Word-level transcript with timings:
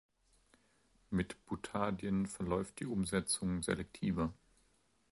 Mit 1.11 1.45
Butadien 1.45 2.25
verläuft 2.25 2.79
die 2.79 2.87
Umsetzung 2.87 3.61
selektiver. 3.61 4.33